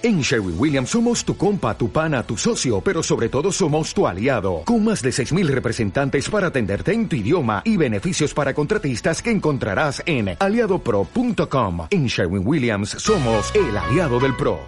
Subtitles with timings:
[0.00, 4.06] En Sherwin Williams somos tu compa, tu pana, tu socio, pero sobre todo somos tu
[4.06, 9.20] aliado, con más de 6.000 representantes para atenderte en tu idioma y beneficios para contratistas
[9.20, 11.88] que encontrarás en aliadopro.com.
[11.90, 14.60] En Sherwin Williams somos el aliado del PRO.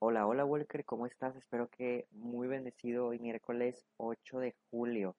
[0.00, 1.36] Hola, hola Walker, ¿cómo estás?
[1.36, 5.14] Espero que muy bendecido hoy miércoles 8 de julio.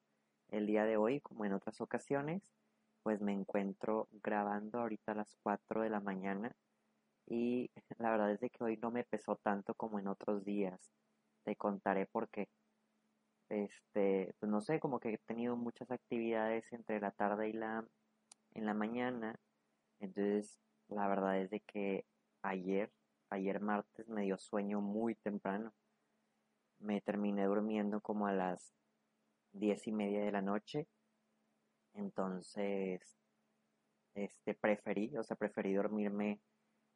[0.49, 2.51] El día de hoy, como en otras ocasiones,
[3.01, 6.53] pues me encuentro grabando ahorita a las 4 de la mañana
[7.27, 10.91] y la verdad es de que hoy no me pesó tanto como en otros días.
[11.43, 12.49] Te contaré por qué.
[13.49, 17.85] Este, pues no sé, como que he tenido muchas actividades entre la tarde y la
[18.55, 19.39] en la mañana.
[19.99, 22.05] Entonces, la verdad es de que
[22.41, 22.91] ayer,
[23.29, 25.73] ayer martes me dio sueño muy temprano.
[26.79, 28.73] Me terminé durmiendo como a las
[29.51, 30.87] diez y media de la noche.
[31.93, 33.17] Entonces,
[34.15, 36.39] este preferí, o sea, preferí dormirme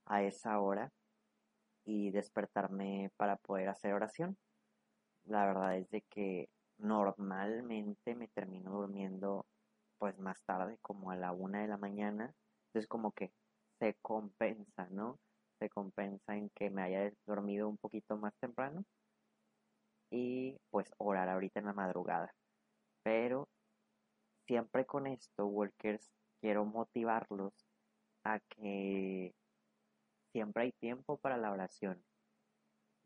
[0.10, 0.92] a esa hora
[1.86, 4.38] y despertarme para poder hacer oración.
[5.26, 9.46] La verdad es de que normalmente me termino durmiendo
[9.98, 12.34] pues más tarde, como a la una de la mañana.
[12.68, 13.32] Entonces como que
[13.80, 15.20] se compensa, ¿no?
[15.60, 18.84] Se compensa en que me haya dormido un poquito más temprano
[20.12, 22.34] y pues orar ahorita en la madrugada.
[23.04, 23.48] Pero
[24.48, 26.10] siempre con esto, Walkers,
[26.42, 27.54] quiero motivarlos
[28.24, 29.34] a que
[30.32, 32.04] Siempre hay tiempo para la oración.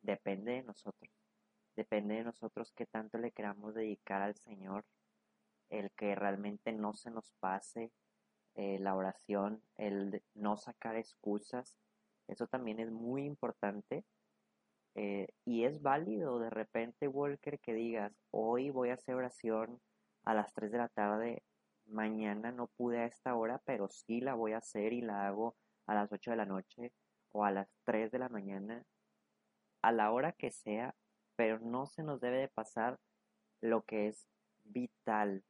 [0.02, 1.10] Depende de nosotros.
[1.76, 4.86] Depende de nosotros qué tanto le queramos dedicar al Señor.
[5.70, 7.92] El que realmente no se nos pase
[8.56, 11.78] eh, la oración, el no sacar excusas.
[12.28, 14.04] Eso también es muy importante.
[14.96, 19.82] Eh, y es válido de repente, Walker, que digas, hoy voy a hacer oración
[20.26, 21.44] a las 3 de la tarde,
[21.86, 25.56] mañana no pude a esta hora, pero sí la voy a hacer y la hago
[25.88, 26.94] a las 8 de la noche
[27.34, 28.86] o a las 3 de la mañana,
[29.82, 30.96] a la hora que sea,
[31.36, 33.00] pero no se nos debe de pasar
[33.60, 34.28] lo que es
[34.64, 35.44] vital,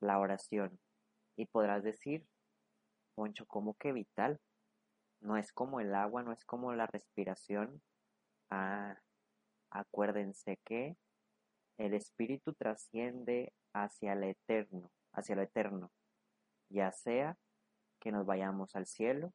[0.00, 0.80] la oración.
[1.36, 2.26] Y podrás decir,
[3.14, 4.40] Poncho, ¿cómo que vital?
[5.20, 7.82] No es como el agua, no es como la respiración.
[8.50, 8.96] Ah,
[9.70, 10.96] acuérdense que
[11.78, 15.90] el espíritu trasciende hacia el eterno, hacia lo eterno,
[16.68, 17.36] ya sea
[18.00, 19.32] que nos vayamos al cielo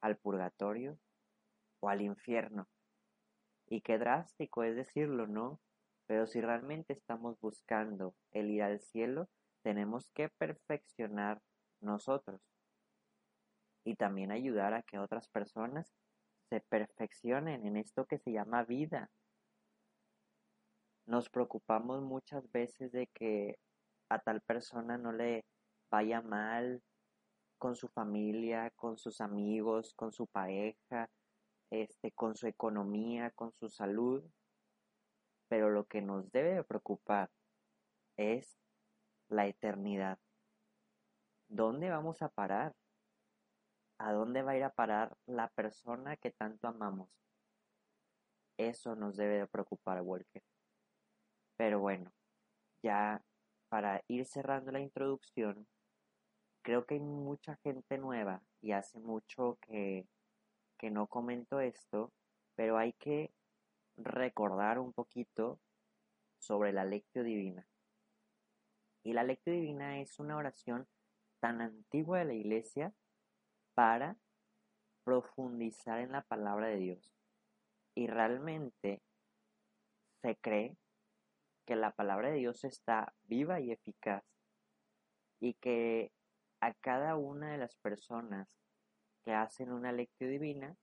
[0.00, 0.98] al purgatorio
[1.80, 2.68] o al infierno.
[3.66, 5.60] Y qué drástico es decirlo, ¿no?
[6.06, 9.28] Pero si realmente estamos buscando el ir al cielo,
[9.62, 11.40] tenemos que perfeccionar
[11.80, 12.40] nosotros
[13.84, 15.92] y también ayudar a que otras personas
[16.48, 19.08] se perfeccionen en esto que se llama vida.
[21.06, 23.56] Nos preocupamos muchas veces de que
[24.08, 25.44] a tal persona no le
[25.90, 26.82] vaya mal,
[27.60, 31.10] con su familia, con sus amigos, con su pareja,
[31.70, 34.24] este, con su economía, con su salud.
[35.46, 37.30] Pero lo que nos debe preocupar
[38.16, 38.58] es
[39.28, 40.18] la eternidad.
[41.48, 42.74] ¿Dónde vamos a parar?
[43.98, 47.10] ¿A dónde va a ir a parar la persona que tanto amamos?
[48.56, 50.42] Eso nos debe de preocupar, Walker.
[51.58, 52.10] Pero bueno,
[52.82, 53.22] ya
[53.68, 55.66] para ir cerrando la introducción,
[56.62, 60.06] creo que hay mucha gente nueva y hace mucho que,
[60.78, 62.12] que no comento esto,
[62.54, 63.32] pero hay que
[63.96, 65.60] recordar un poquito
[66.38, 67.66] sobre la lectio divina.
[69.02, 70.86] Y la lectio divina es una oración
[71.40, 72.92] tan antigua de la iglesia
[73.74, 74.16] para
[75.04, 77.12] profundizar en la palabra de Dios.
[77.94, 79.02] Y realmente
[80.22, 80.76] se cree
[81.66, 84.24] que la palabra de Dios está viva y eficaz
[85.40, 86.12] y que
[86.60, 88.48] a cada una de las personas
[89.24, 90.76] que hacen una lectura divina,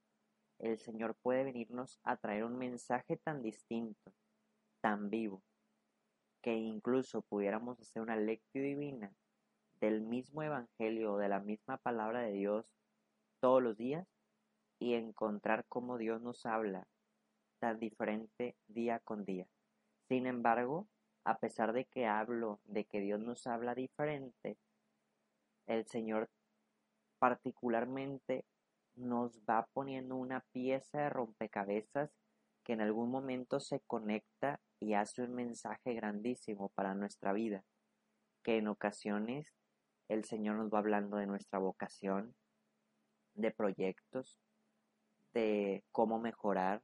[0.58, 4.12] el Señor puede venirnos a traer un mensaje tan distinto,
[4.80, 5.42] tan vivo,
[6.42, 9.12] que incluso pudiéramos hacer una lectura divina
[9.80, 12.66] del mismo Evangelio o de la misma palabra de Dios
[13.40, 14.06] todos los días
[14.80, 16.86] y encontrar cómo Dios nos habla
[17.60, 19.46] tan diferente día con día.
[20.08, 20.88] Sin embargo,
[21.24, 24.56] a pesar de que hablo de que Dios nos habla diferente,
[25.68, 26.28] el Señor
[27.18, 28.44] particularmente
[28.96, 32.10] nos va poniendo una pieza de rompecabezas
[32.64, 37.64] que en algún momento se conecta y hace un mensaje grandísimo para nuestra vida,
[38.42, 39.54] que en ocasiones
[40.08, 42.34] el Señor nos va hablando de nuestra vocación,
[43.34, 44.38] de proyectos,
[45.32, 46.82] de cómo mejorar,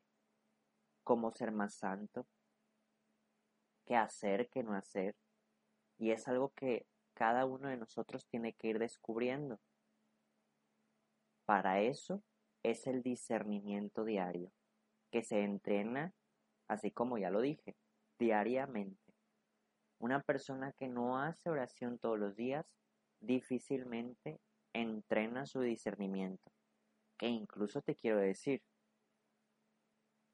[1.02, 2.26] cómo ser más santo,
[3.86, 5.16] qué hacer, qué no hacer.
[5.98, 9.60] Y es algo que cada uno de nosotros tiene que ir descubriendo.
[11.46, 12.22] Para eso
[12.62, 14.50] es el discernimiento diario,
[15.10, 16.12] que se entrena,
[16.68, 17.76] así como ya lo dije,
[18.18, 19.14] diariamente.
[19.98, 22.66] Una persona que no hace oración todos los días
[23.20, 24.40] difícilmente
[24.72, 26.50] entrena su discernimiento.
[27.16, 28.62] Que incluso te quiero decir,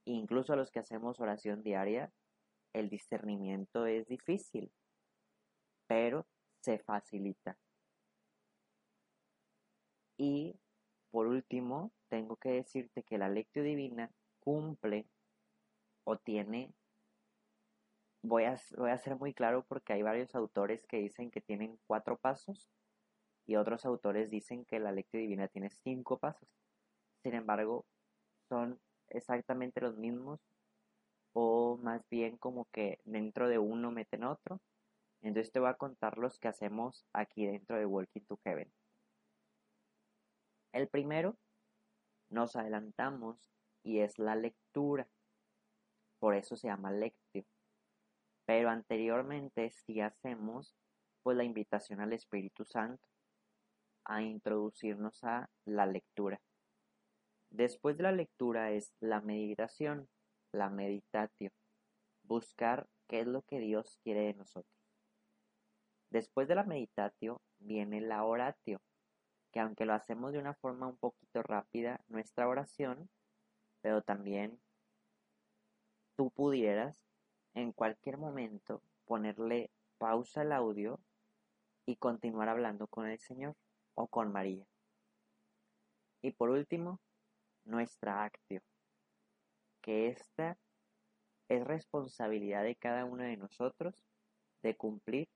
[0.07, 2.13] incluso a los que hacemos oración diaria,
[2.73, 4.73] el discernimiento es difícil,
[5.87, 6.27] pero
[6.61, 7.57] se facilita.
[10.17, 10.55] Y
[11.11, 14.11] por último, tengo que decirte que la lectio divina
[14.41, 15.07] cumple
[16.05, 16.73] o tiene,
[18.23, 21.79] voy a, voy a ser muy claro porque hay varios autores que dicen que tienen
[21.87, 22.71] cuatro pasos
[23.47, 26.49] y otros autores dicen que la lectio divina tiene cinco pasos.
[27.23, 27.87] Sin embargo,
[28.49, 30.41] son exactamente los mismos
[31.33, 34.61] o más bien como que dentro de uno meten otro.
[35.23, 38.73] Entonces te voy a contar los que hacemos aquí dentro de Walking to Heaven.
[40.73, 41.37] El primero,
[42.31, 43.51] nos adelantamos
[43.83, 45.07] y es la lectura.
[46.19, 47.45] Por eso se llama lectio.
[48.47, 50.75] Pero anteriormente sí hacemos
[51.23, 53.07] pues la invitación al Espíritu Santo
[54.05, 56.41] a introducirnos a la lectura.
[57.51, 60.09] Después de la lectura es la meditación,
[60.53, 61.51] la meditatio,
[62.23, 64.80] buscar qué es lo que Dios quiere de nosotros.
[66.11, 68.81] Después de la meditatio viene la oratio,
[69.53, 73.09] que aunque lo hacemos de una forma un poquito rápida, nuestra oración,
[73.81, 74.61] pero también
[76.17, 77.01] tú pudieras
[77.55, 81.01] en cualquier momento ponerle pausa al audio
[81.87, 83.55] y continuar hablando con el Señor
[83.95, 84.67] o con María.
[86.23, 87.01] Y por último,
[87.65, 88.63] nuestra actio,
[89.81, 90.59] que esta
[91.49, 94.05] es responsabilidad de cada uno de nosotros
[94.63, 95.29] de cumplir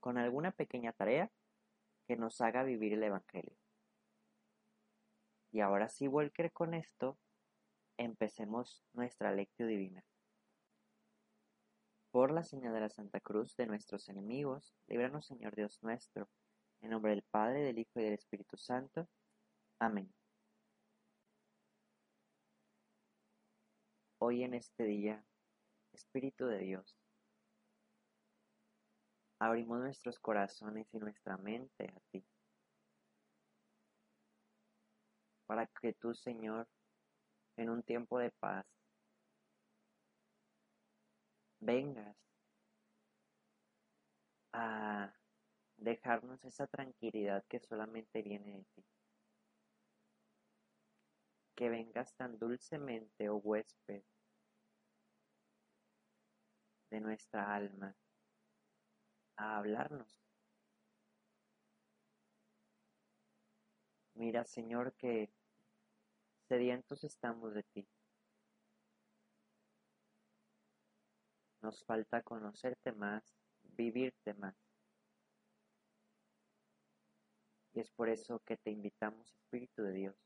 [0.00, 1.30] con alguna pequeña tarea
[2.06, 3.56] que nos haga vivir el Evangelio.
[5.52, 7.18] Y ahora sí, Walker, con esto
[7.96, 10.04] empecemos nuestra lectio divina.
[12.10, 16.28] Por la señal de la Santa Cruz de nuestros enemigos, líbranos Señor Dios nuestro,
[16.80, 19.08] en nombre del Padre, del Hijo y del Espíritu Santo.
[19.78, 20.12] Amén.
[24.18, 25.24] Hoy en este día,
[25.92, 26.96] Espíritu de Dios,
[29.38, 32.24] abrimos nuestros corazones y nuestra mente a ti,
[35.46, 36.68] para que tú, Señor,
[37.56, 38.66] en un tiempo de paz,
[41.60, 42.16] vengas
[44.52, 45.12] a
[45.76, 48.84] dejarnos esa tranquilidad que solamente viene de ti.
[51.54, 54.02] Que vengas tan dulcemente, oh huésped,
[56.90, 57.96] de nuestra alma,
[59.36, 60.20] a hablarnos.
[64.14, 65.30] Mira, Señor, que
[66.48, 67.86] sedientos estamos de ti.
[71.60, 74.56] Nos falta conocerte más, vivirte más.
[77.74, 80.16] Y es por eso que te invitamos, Espíritu de Dios,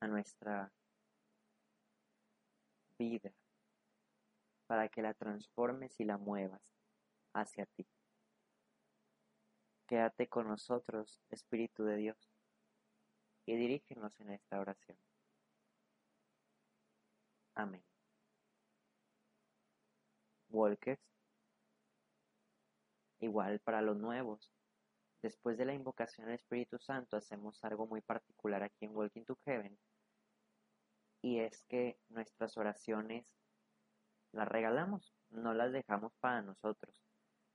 [0.00, 0.72] a nuestra
[2.98, 3.34] vida
[4.66, 6.74] para que la transformes y la muevas
[7.32, 7.86] hacia ti.
[9.86, 12.30] Quédate con nosotros, Espíritu de Dios,
[13.46, 14.98] y dirígenos en esta oración.
[17.54, 17.84] Amén.
[20.48, 21.02] Walkers,
[23.20, 24.50] igual para los nuevos,
[25.22, 29.38] después de la invocación al Espíritu Santo hacemos algo muy particular aquí en Walking to
[29.44, 29.78] Heaven,
[31.22, 33.26] y es que nuestras oraciones
[34.34, 37.00] las regalamos, no las dejamos para nosotros,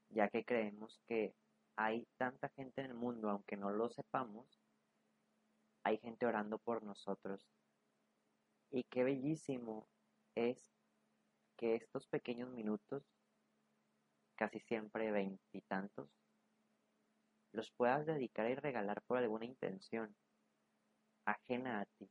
[0.10, 1.36] ya que creemos que
[1.76, 4.62] hay tanta gente en el mundo, aunque no lo sepamos,
[5.84, 7.48] hay gente orando por nosotros.
[8.72, 9.88] Y qué bellísimo
[10.36, 10.74] es
[11.58, 13.04] que estos pequeños minutos,
[14.36, 16.10] casi siempre veintitantos,
[17.52, 20.16] los puedas dedicar y regalar por alguna intención
[21.26, 22.10] ajena a ti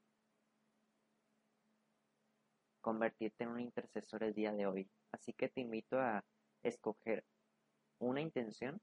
[2.89, 4.91] convertirte en un intercesor el día de hoy.
[5.13, 6.25] Así que te invito a
[6.63, 7.23] escoger
[7.99, 8.81] una intención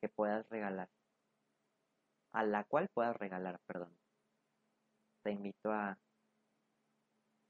[0.00, 0.88] que puedas regalar,
[2.30, 3.92] a la cual puedas regalar, perdón.
[5.24, 5.98] Te invito a,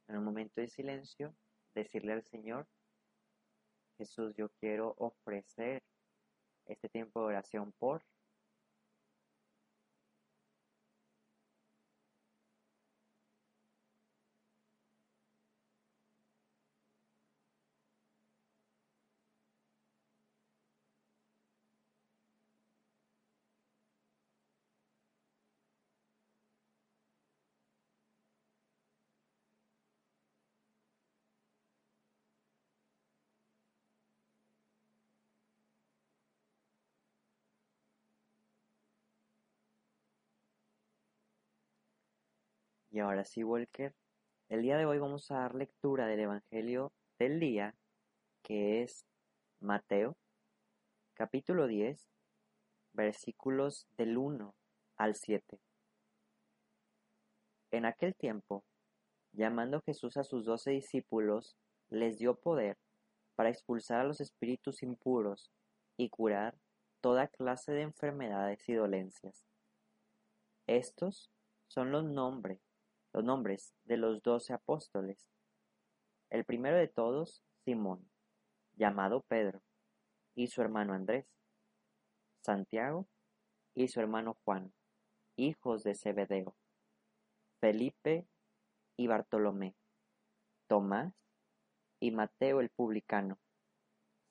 [0.06, 1.34] en un momento de silencio,
[1.74, 2.66] decirle al Señor,
[3.98, 5.82] Jesús, yo quiero ofrecer
[6.64, 8.02] este tiempo de oración por
[42.90, 43.94] Y ahora sí, Walker,
[44.48, 47.74] el día de hoy vamos a dar lectura del Evangelio del día,
[48.42, 49.04] que es
[49.60, 50.16] Mateo,
[51.12, 52.08] capítulo 10,
[52.94, 54.54] versículos del 1
[54.96, 55.60] al 7.
[57.72, 58.64] En aquel tiempo,
[59.32, 61.58] llamando Jesús a sus doce discípulos,
[61.90, 62.78] les dio poder
[63.34, 65.50] para expulsar a los espíritus impuros
[65.98, 66.56] y curar
[67.02, 69.44] toda clase de enfermedades y dolencias.
[70.66, 71.30] Estos
[71.66, 72.67] son los nombres
[73.18, 75.28] los nombres de los doce apóstoles.
[76.30, 78.08] El primero de todos, Simón,
[78.76, 79.60] llamado Pedro,
[80.36, 81.26] y su hermano Andrés,
[82.44, 83.08] Santiago
[83.74, 84.72] y su hermano Juan,
[85.34, 86.54] hijos de Zebedeo,
[87.60, 88.28] Felipe
[88.96, 89.74] y Bartolomé,
[90.68, 91.12] Tomás
[91.98, 93.40] y Mateo el publicano,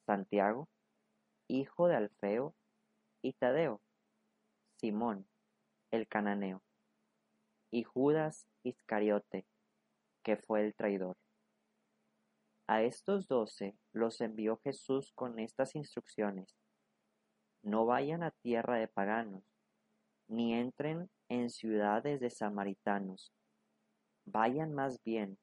[0.05, 0.69] Santiago,
[1.49, 2.55] hijo de Alfeo
[3.21, 3.81] y Tadeo,
[4.77, 5.27] Simón
[5.91, 6.63] el cananeo,
[7.77, 9.45] y Judas Iscariote,
[10.23, 11.15] que fue el traidor.
[12.65, 16.57] A estos doce los envió Jesús con estas instrucciones.
[17.61, 19.43] No vayan a tierra de paganos,
[20.27, 23.31] ni entren en ciudades de samaritanos.
[24.25, 25.37] Vayan más bien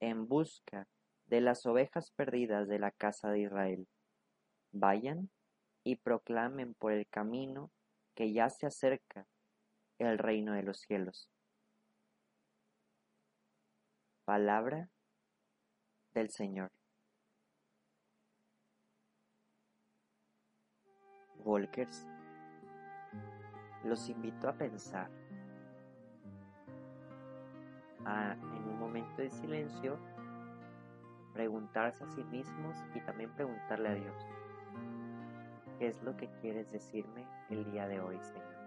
[0.00, 0.88] en busca
[1.26, 3.86] de las ovejas perdidas de la casa de Israel.
[4.72, 5.28] Vayan
[5.84, 7.70] y proclamen por el camino
[8.14, 9.26] que ya se acerca
[9.98, 11.30] el reino de los cielos.
[14.28, 14.90] Palabra
[16.12, 16.68] del Señor.
[21.38, 22.06] Walkers,
[23.84, 25.10] los invito a pensar,
[28.04, 29.98] a en un momento de silencio
[31.32, 34.26] preguntarse a sí mismos y también preguntarle a Dios,
[35.78, 38.58] ¿qué es lo que quieres decirme el día de hoy, Señor?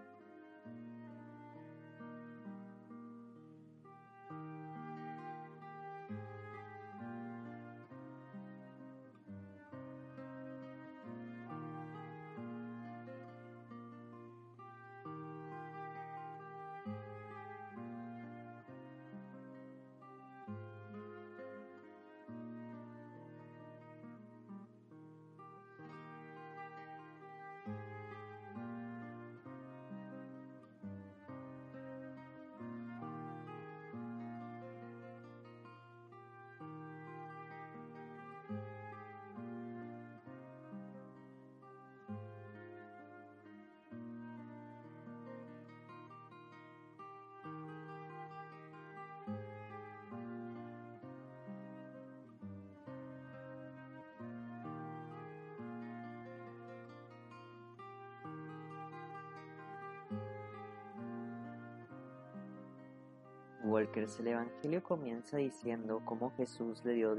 [63.72, 67.16] Walkers, el Evangelio comienza diciendo cómo Jesús le dio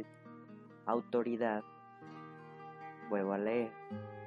[0.85, 1.65] autoridad,
[3.09, 3.73] vuelvo a leer,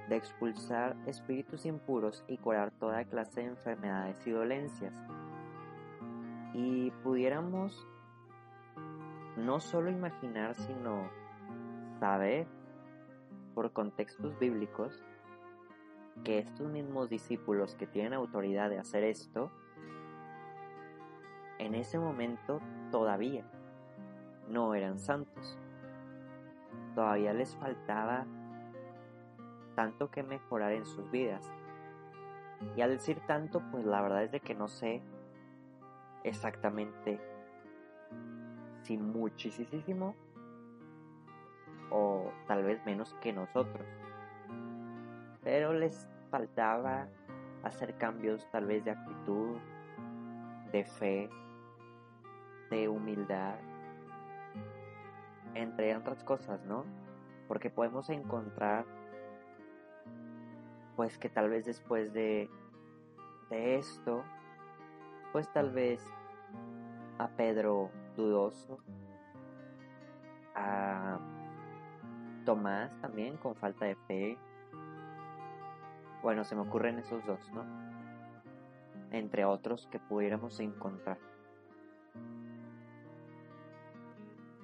[0.09, 4.93] de expulsar espíritus impuros y curar toda clase de enfermedades y dolencias.
[6.55, 7.85] Y pudiéramos
[9.37, 11.07] no solo imaginar, sino
[11.99, 12.47] saber
[13.53, 15.03] por contextos bíblicos
[16.23, 19.51] que estos mismos discípulos que tienen autoridad de hacer esto,
[21.59, 22.59] en ese momento
[22.91, 23.45] todavía
[24.49, 25.57] no eran santos.
[26.93, 28.25] Todavía les faltaba
[29.75, 31.51] tanto que mejorar en sus vidas.
[32.75, 35.01] Y al decir tanto, pues la verdad es de que no sé
[36.23, 37.19] exactamente
[38.83, 40.15] si muchísimo
[41.91, 43.85] o tal vez menos que nosotros.
[45.43, 47.07] Pero les faltaba
[47.63, 49.57] hacer cambios tal vez de actitud,
[50.71, 51.29] de fe,
[52.69, 53.55] de humildad,
[55.53, 56.85] entre otras cosas, ¿no?
[57.47, 58.85] Porque podemos encontrar,
[60.95, 62.49] pues que tal vez después de,
[63.49, 64.23] de esto,
[65.31, 66.05] pues tal vez
[67.17, 68.79] a Pedro dudoso,
[70.55, 71.19] a
[72.45, 74.37] Tomás también con falta de fe.
[76.21, 77.63] Bueno, se me ocurren esos dos, ¿no?
[79.11, 81.17] Entre otros que pudiéramos encontrar.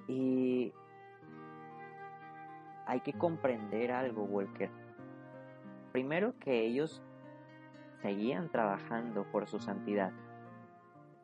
[0.08, 0.72] Y
[2.86, 4.70] hay que comprender algo, Walker.
[5.92, 7.02] Primero que ellos
[8.00, 10.12] seguían trabajando por su santidad.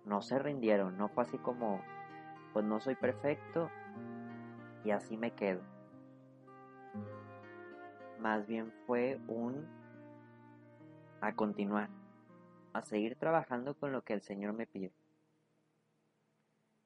[0.05, 1.83] No se rindieron, no fue así como,
[2.53, 3.71] pues no soy perfecto
[4.85, 5.61] y así me quedo.
[8.21, 9.67] Más bien fue un
[11.21, 11.89] a continuar,
[12.73, 14.93] a seguir trabajando con lo que el Señor me pide.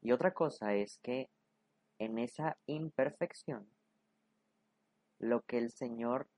[0.01, 1.29] Y otra cosa es que
[1.99, 3.69] en esa imperfección,
[5.19, 6.29] lo que el Señor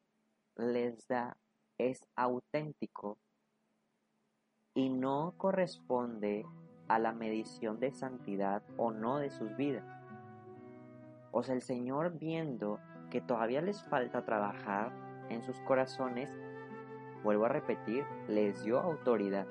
[0.56, 1.36] les da
[1.78, 3.18] es auténtico
[4.74, 6.44] y no corresponde
[6.88, 9.84] a la medición de santidad o no de sus vidas.
[11.32, 12.78] O sea, el Señor viendo
[13.10, 14.92] que todavía les falta trabajar
[15.30, 16.30] en sus corazones,
[17.22, 19.46] vuelvo a repetir, les dio autoridad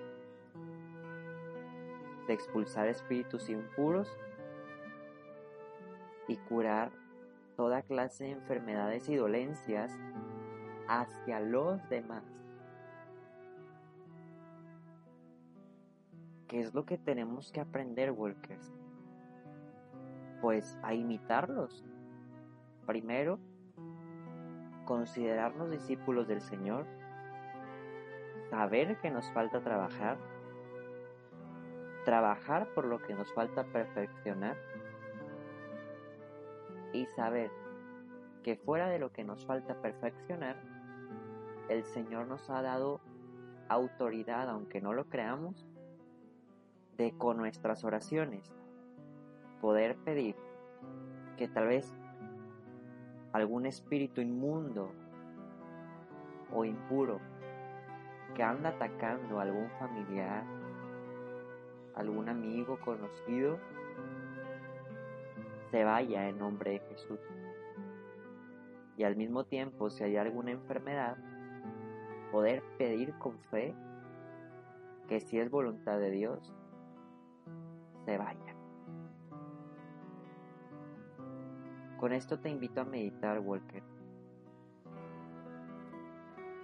[2.28, 4.08] de expulsar espíritus impuros
[6.28, 6.92] y curar
[7.56, 9.98] toda clase de enfermedades y dolencias
[10.88, 12.24] hacia los demás.
[16.48, 18.72] ¿Qué es lo que tenemos que aprender, Walkers?
[20.42, 21.84] Pues a imitarlos.
[22.86, 23.40] Primero,
[24.86, 26.86] considerarnos discípulos del Señor,
[28.50, 30.18] saber que nos falta trabajar,
[32.06, 34.58] trabajar por lo que nos falta perfeccionar
[36.94, 37.52] y saber
[38.44, 40.56] que fuera de lo que nos falta perfeccionar,
[41.70, 43.02] el Señor nos ha dado
[43.70, 45.66] autoridad, aunque no lo creamos,
[46.98, 48.54] de con nuestras oraciones
[49.62, 50.36] poder pedir
[51.38, 51.92] que tal vez
[53.32, 54.92] algún espíritu inmundo
[56.54, 57.20] o impuro
[58.36, 60.44] que anda atacando a algún familiar,
[61.96, 63.58] algún amigo conocido,
[65.74, 67.20] se vaya en nombre de Jesús.
[68.96, 71.18] Y al mismo tiempo, si hay alguna enfermedad,
[72.32, 73.74] poder pedir con fe
[75.08, 76.54] que si es voluntad de Dios,
[78.06, 78.56] se vaya.
[81.98, 83.82] Con esto te invito a meditar, Walker.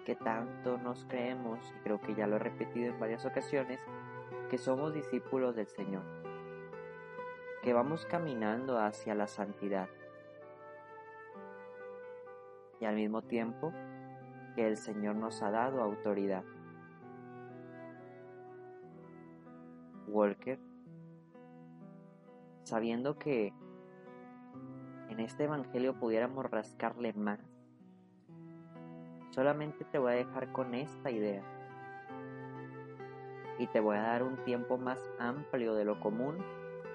[0.05, 3.79] Que tanto nos creemos, y creo que ya lo he repetido en varias ocasiones,
[4.51, 6.18] que somos discípulos del Señor
[7.61, 9.89] que vamos caminando hacia la santidad.
[12.79, 13.73] Y al mismo tiempo
[14.55, 16.43] que el Señor nos ha dado autoridad.
[20.07, 20.57] Walker,
[22.63, 23.53] sabiendo que
[25.09, 27.39] en este Evangelio pudiéramos rascarle más,
[29.31, 31.43] solamente te voy a dejar con esta idea
[33.59, 36.37] y te voy a dar un tiempo más amplio de lo común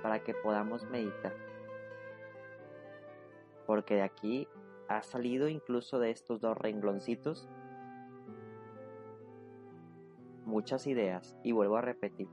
[0.05, 1.35] para que podamos meditar.
[3.67, 4.47] Porque de aquí
[4.87, 7.49] ha salido incluso de estos dos rengloncitos
[10.45, 12.29] muchas ideas y vuelvo a repetir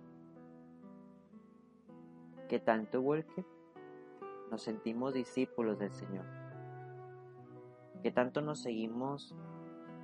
[2.50, 3.46] que tanto Walker
[4.50, 6.26] nos sentimos discípulos del Señor,
[8.04, 9.34] que tanto nos seguimos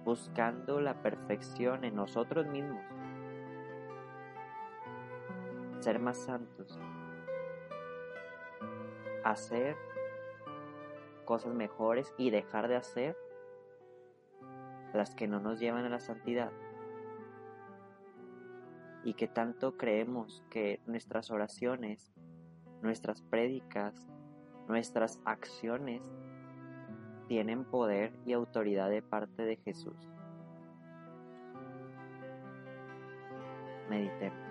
[0.05, 2.81] buscando la perfección en nosotros mismos,
[5.79, 6.79] ser más santos,
[9.31, 9.75] hacer
[11.25, 13.17] cosas mejores y dejar de hacer
[14.93, 16.51] las que no nos llevan a la santidad.
[19.03, 22.13] Y que tanto creemos que nuestras oraciones,
[22.81, 24.07] nuestras prédicas,
[24.67, 26.01] nuestras acciones
[27.27, 29.95] tienen poder y autoridad de parte de Jesús.
[33.89, 34.46] Meditemos.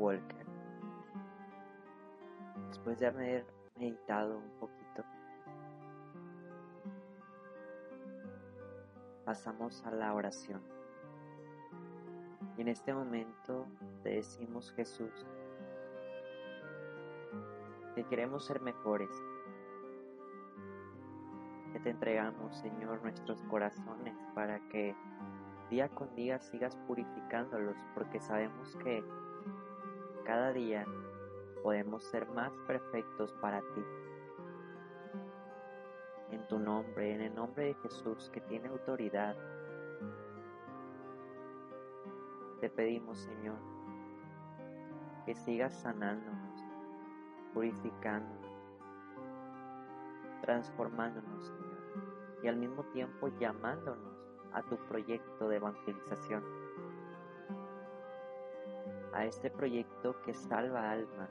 [0.00, 0.46] Walker.
[2.68, 3.46] Después de haber
[3.78, 5.04] meditado un poquito,
[9.26, 10.62] pasamos a la oración.
[12.56, 13.66] Y en este momento
[14.02, 15.26] te decimos Jesús,
[17.94, 19.10] que queremos ser mejores,
[21.72, 24.96] que te entregamos Señor nuestros corazones para que
[25.68, 29.04] día con día sigas purificándolos porque sabemos que
[30.30, 30.86] cada día
[31.60, 33.84] podemos ser más perfectos para ti.
[36.30, 39.36] En tu nombre, en el nombre de Jesús que tiene autoridad,
[42.60, 43.56] te pedimos Señor
[45.26, 46.64] que sigas sanándonos,
[47.52, 48.54] purificándonos,
[50.42, 54.14] transformándonos Señor y al mismo tiempo llamándonos
[54.52, 56.44] a tu proyecto de evangelización,
[59.12, 61.30] a este proyecto que salva almas,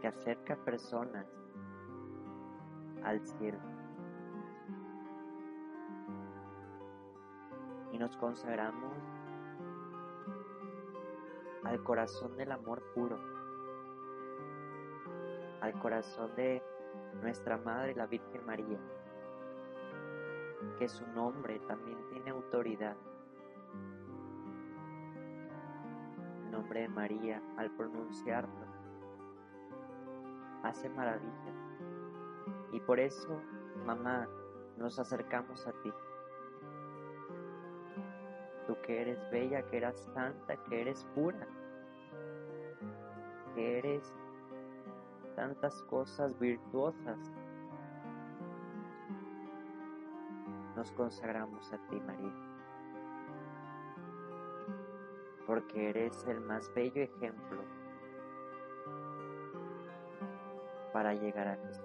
[0.00, 1.26] que acerca personas
[3.02, 3.58] al cielo.
[7.92, 8.96] Y nos consagramos
[11.64, 13.18] al corazón del amor puro,
[15.60, 16.62] al corazón de
[17.20, 18.78] nuestra Madre, la Virgen María
[20.78, 22.96] que su nombre también tiene autoridad.
[26.60, 28.66] Nombre de María, al pronunciarlo,
[30.62, 31.56] hace maravillas.
[32.70, 33.40] Y por eso,
[33.86, 34.28] mamá,
[34.76, 35.90] nos acercamos a ti.
[38.66, 41.48] Tú que eres bella, que eres santa, que eres pura,
[43.54, 44.14] que eres
[45.36, 47.32] tantas cosas virtuosas
[50.76, 52.49] nos consagramos a ti, María,
[55.50, 57.64] porque eres el más bello ejemplo
[60.92, 61.84] para llegar a Jesús.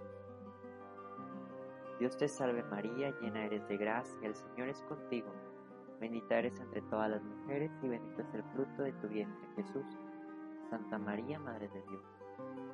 [1.97, 5.31] Dios te salve María, llena eres de gracia, el Señor es contigo,
[5.99, 9.97] bendita eres entre todas las mujeres y bendito es el fruto de tu vientre Jesús.
[10.69, 12.03] Santa María, Madre de Dios,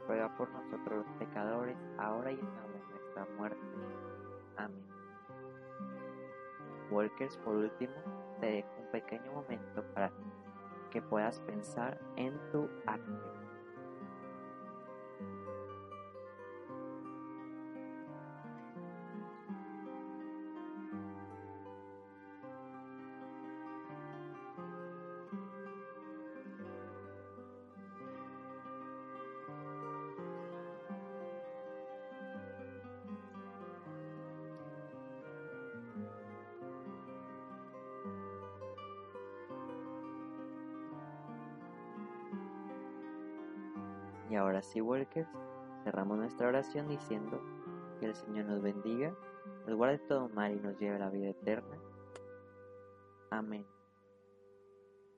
[0.10, 3.66] ruega por nosotros los pecadores, ahora y en la hora de nuestra muerte.
[4.58, 4.86] Amén.
[6.92, 7.94] Walkers, por último,
[8.42, 10.12] te dejo un pequeño momento para
[10.92, 13.51] que puedas pensar en tu acto.
[44.32, 45.28] Y ahora sí, workers,
[45.84, 47.42] cerramos nuestra oración diciendo
[48.00, 49.14] que el Señor nos bendiga,
[49.68, 51.78] nos guarde todo mal y nos lleve a la vida eterna.
[53.30, 53.66] Amén.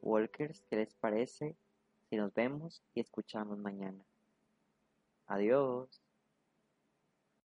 [0.01, 1.55] Walkers, ¿qué les parece
[2.09, 4.03] si nos vemos y escuchamos mañana?
[5.27, 6.02] Adiós.